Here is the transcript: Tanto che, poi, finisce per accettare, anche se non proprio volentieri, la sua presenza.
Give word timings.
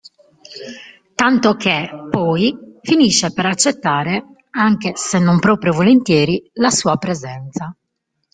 Tanto 1.13 1.53
che, 1.55 1.91
poi, 2.09 2.57
finisce 2.81 3.31
per 3.33 3.45
accettare, 3.45 4.45
anche 4.49 4.93
se 4.95 5.19
non 5.19 5.37
proprio 5.37 5.73
volentieri, 5.73 6.41
la 6.53 6.71
sua 6.71 6.97
presenza. 6.97 7.71